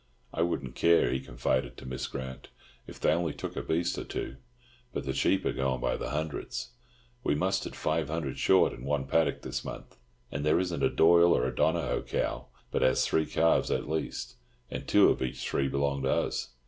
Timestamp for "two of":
14.87-15.21